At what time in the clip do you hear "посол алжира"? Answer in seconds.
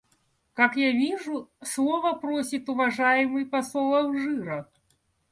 3.45-4.67